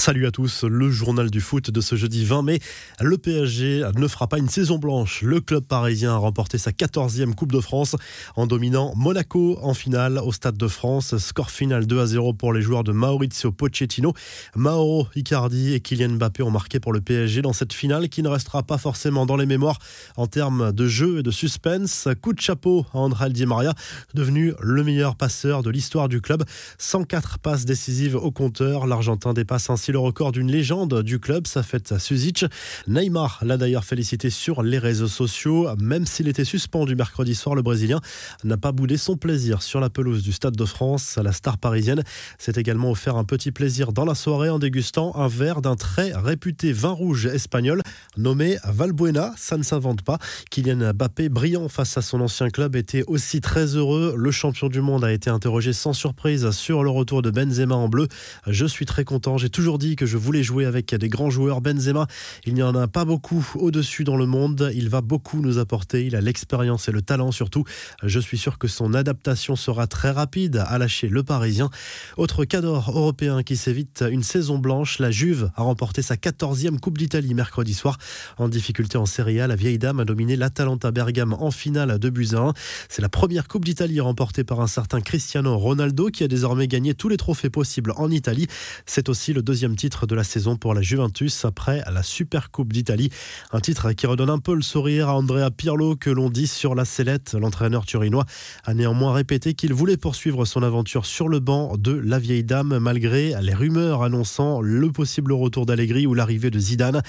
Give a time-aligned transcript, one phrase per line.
[0.00, 2.58] Salut à tous, le journal du foot de ce jeudi 20 mai.
[3.02, 5.20] Le PSG ne fera pas une saison blanche.
[5.20, 7.96] Le club parisien a remporté sa 14e Coupe de France
[8.34, 11.18] en dominant Monaco en finale au Stade de France.
[11.18, 14.14] Score final 2 à 0 pour les joueurs de Maurizio Pochettino.
[14.56, 18.28] Mauro Icardi et Kylian Mbappé ont marqué pour le PSG dans cette finale qui ne
[18.28, 19.80] restera pas forcément dans les mémoires
[20.16, 22.08] en termes de jeu et de suspense.
[22.22, 23.74] Coup de chapeau à André Di Maria,
[24.14, 26.42] devenu le meilleur passeur de l'histoire du club.
[26.78, 28.86] 104 passes décisives au compteur.
[28.86, 32.44] L'Argentin dépasse ainsi le record d'une légende du club, ça fait Suzic.
[32.86, 35.68] Neymar l'a d'ailleurs félicité sur les réseaux sociaux.
[35.78, 38.00] Même s'il était suspendu mercredi soir, le Brésilien
[38.44, 41.18] n'a pas boudé son plaisir sur la pelouse du Stade de France.
[41.22, 42.02] La star parisienne
[42.38, 46.12] s'est également offert un petit plaisir dans la soirée en dégustant un verre d'un très
[46.12, 47.82] réputé vin rouge espagnol
[48.16, 49.32] nommé Valbuena.
[49.36, 50.18] Ça ne s'invente pas.
[50.50, 54.14] Kylian Mbappé, brillant face à son ancien club, était aussi très heureux.
[54.16, 57.88] Le champion du monde a été interrogé sans surprise sur le retour de Benzema en
[57.88, 58.08] bleu.
[58.46, 59.38] Je suis très content.
[59.38, 61.60] J'ai toujours dit que je voulais jouer avec des grands joueurs.
[61.60, 62.06] Benzema,
[62.44, 64.70] il n'y en a pas beaucoup au-dessus dans le monde.
[64.74, 66.06] Il va beaucoup nous apporter.
[66.06, 67.64] Il a l'expérience et le talent surtout.
[68.02, 71.70] Je suis sûr que son adaptation sera très rapide à lâcher le Parisien.
[72.16, 76.98] Autre cadre européen qui s'évite une saison blanche, la Juve a remporté sa 14e Coupe
[76.98, 77.98] d'Italie mercredi soir.
[78.38, 81.98] En difficulté en Serie A, la vieille dame a dominé l'Atalanta Bergame en finale à
[81.98, 82.52] 2 buts 1.
[82.88, 86.94] C'est la première Coupe d'Italie remportée par un certain Cristiano Ronaldo qui a désormais gagné
[86.94, 88.46] tous les trophées possibles en Italie.
[88.86, 92.72] C'est aussi le deuxième titre de la saison pour la Juventus après la Super Coupe
[92.72, 93.10] d'Italie.
[93.52, 96.74] Un titre qui redonne un peu le sourire à Andrea Pirlo que l'on dit sur
[96.74, 97.34] la sellette.
[97.34, 98.24] L'entraîneur turinois
[98.64, 102.78] a néanmoins répété qu'il voulait poursuivre son aventure sur le banc de la vieille dame
[102.78, 107.02] malgré les rumeurs annonçant le possible retour d'Allegri ou l'arrivée de Zidane.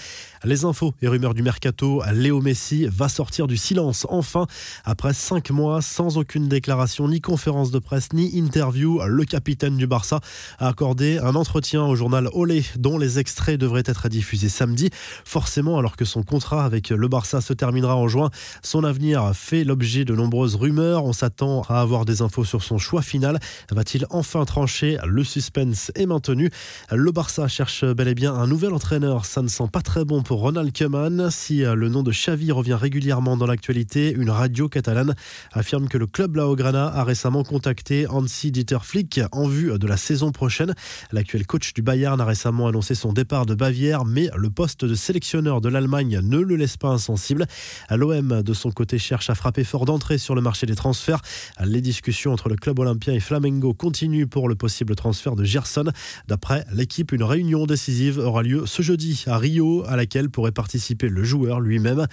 [0.44, 4.48] Les infos et rumeurs du mercato, Léo Messi va sortir du silence enfin
[4.84, 9.02] après cinq mois sans aucune déclaration ni conférence de presse ni interview.
[9.06, 10.20] Le capitaine du Barça
[10.60, 12.28] a accordé un entretien au journal
[12.78, 14.90] Dont les extraits devraient être diffusés samedi.
[15.26, 18.32] Forcément, alors que son contrat avec le Barça se terminera en juin,
[18.64, 21.06] son avenir fait l'objet de nombreuses rumeurs.
[21.06, 23.40] On s'attend à avoir des infos sur son choix final.
[23.72, 24.98] Va-t-il enfin trancher?
[25.06, 26.50] Le suspense est maintenu.
[26.92, 29.26] Le Barça cherche bel et bien un nouvel entraîneur.
[29.26, 31.30] Ça ne sent pas très bon pour Ronald Koeman.
[31.30, 35.14] Si le nom de Xavi revient régulièrement dans l'actualité, une radio catalane
[35.52, 39.98] affirme que le club Laograna a récemment contacté Hansi Dieter Flick en vue de la
[39.98, 40.74] saison prochaine.
[41.12, 44.96] L'actuel coach du Bayern a récemment annoncé son départ de Bavière, mais le poste de
[44.96, 47.46] sélectionneur de l'Allemagne ne le laisse pas insensible.
[47.90, 51.22] L'OM, de son côté, cherche à frapper fort d'entrée sur le marché des transferts.
[51.62, 55.92] Les discussions entre le club olympien et Flamengo continuent pour le possible transfert de Gerson.
[56.30, 61.10] D'après l'équipe, une réunion décisive aura lieu ce jeudi à Rio, à laquelle pourrait participer
[61.10, 62.08] le joueur lui-même.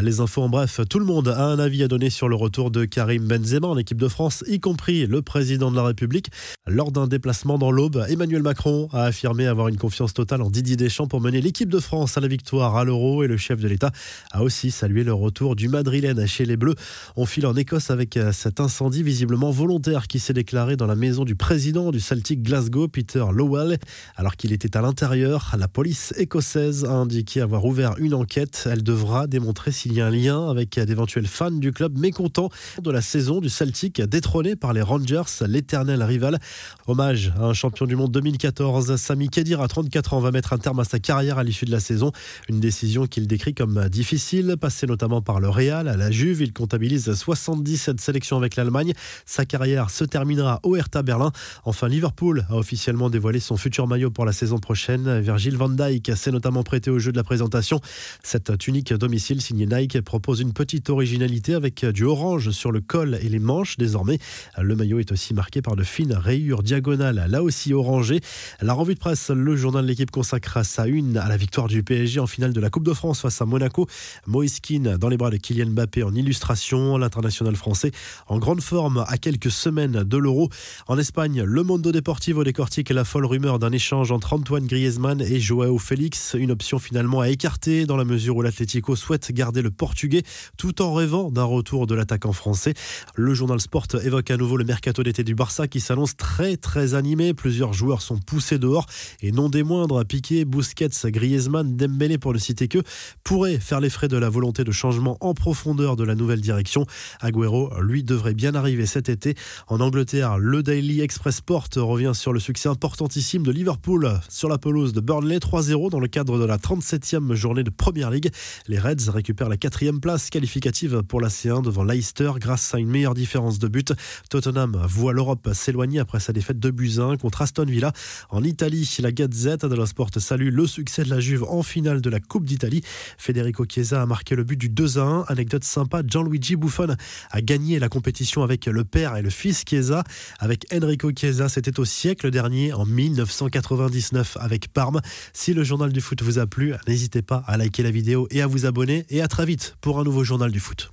[0.00, 2.70] Les infos en bref, tout le monde a un avis à donner sur le retour
[2.70, 6.30] de Karim Benzema en équipe de France, y compris le président de la République.
[6.66, 10.76] Lors d'un déplacement dans l'Aube, Emmanuel Macron a affirmé avoir une confiance totale en Didier
[10.76, 13.66] Deschamps pour mener l'équipe de France à la victoire à l'Euro et le chef de
[13.66, 13.90] l'État
[14.30, 16.76] a aussi salué le retour du Madrilène chez les Bleus.
[17.16, 20.94] On file en Écosse avec euh, cet incendie visiblement volontaire qui s'est déclaré dans la
[20.94, 23.78] maison du président du Celtic Glasgow, Peter Lowell.
[24.14, 28.68] Alors qu'il était à l'intérieur, la police écossaise a indiqué avoir ouvert une enquête.
[28.70, 32.90] Elle devra démontrer s'il y a un lien avec d'éventuels fans du club mécontents de
[32.92, 36.38] la saison du Celtic détrôné par les Rangers, l'éternel rival.
[36.86, 40.80] Hommage à un champion du monde 2014, Sami Khedira 34 ans va mettre un terme
[40.80, 42.12] à sa carrière à l'issue de la saison.
[42.48, 46.42] Une décision qu'il décrit comme difficile, passé notamment par le Real, à la Juve.
[46.42, 48.92] Il comptabilise 77 sélections avec l'Allemagne.
[49.26, 51.32] Sa carrière se terminera au Hertha Berlin.
[51.64, 55.20] Enfin, Liverpool a officiellement dévoilé son futur maillot pour la saison prochaine.
[55.20, 57.80] Virgil van Dijk s'est notamment prêté au jeu de la présentation.
[58.22, 63.18] Cette tunique domicile signée Nike propose une petite originalité avec du orange sur le col
[63.22, 64.18] et les manches désormais.
[64.60, 68.20] Le maillot est aussi marqué par de fines rayures diagonales, là aussi orangées.
[68.60, 71.82] La revue de presse, le journal de l'équipe consacre sa une à la victoire du
[71.82, 73.86] PSG en finale de la Coupe de France face à Monaco.
[74.26, 74.58] Moïse
[74.98, 76.98] dans les bras de Kylian Mbappé en illustration.
[76.98, 77.92] L'international français
[78.26, 80.48] en grande forme à quelques semaines de l'Euro.
[80.88, 85.38] En Espagne, le Mondo Deportivo décortique la folle rumeur d'un échange entre Antoine Griezmann et
[85.38, 86.34] Joao Félix.
[86.38, 90.24] Une option finalement à écarter dans la mesure où l'Atlético souhaite garder le Portugais
[90.56, 92.74] tout en rêvant d'un retour de l'attaquant français.
[93.14, 96.94] Le journal Sport évoque à nouveau le mercato d'été du Barça qui s'annonce très très
[96.94, 97.32] animé.
[97.32, 98.86] Plusieurs joueurs sont poussés dehors
[99.32, 102.78] non des moindres, Piqué, Busquets, Griezmann, Dembélé pour ne citer que,
[103.24, 106.86] pourraient faire les frais de la volonté de changement en profondeur de la nouvelle direction.
[107.20, 109.34] Agüero, lui, devrait bien arriver cet été.
[109.66, 114.58] En Angleterre, le Daily Express Sport revient sur le succès importantissime de Liverpool sur la
[114.58, 118.30] pelouse de Burnley 3-0 dans le cadre de la 37e journée de Première League.
[118.66, 122.88] Les Reds récupèrent la quatrième place qualificative pour la C1 devant Leicester grâce à une
[122.88, 123.92] meilleure différence de but.
[124.30, 127.92] Tottenham voit l'Europe s'éloigner après sa défaite de 1 contre Aston Villa.
[128.30, 132.08] En Italie, la Gazette dello Sport salue le succès de la Juve en finale de
[132.08, 132.82] la Coupe d'Italie.
[133.18, 135.24] Federico Chiesa a marqué le but du 2 à 1.
[135.26, 136.94] Anecdote sympa, Gianluigi Buffon
[137.32, 140.04] a gagné la compétition avec le père et le fils Chiesa.
[140.38, 145.00] Avec Enrico Chiesa, c'était au siècle dernier, en 1999, avec Parme.
[145.32, 148.40] Si le journal du foot vous a plu, n'hésitez pas à liker la vidéo et
[148.40, 149.04] à vous abonner.
[149.10, 150.92] Et à très vite pour un nouveau journal du foot.